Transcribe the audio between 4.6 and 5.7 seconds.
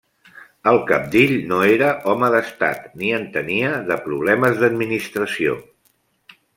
d'administració.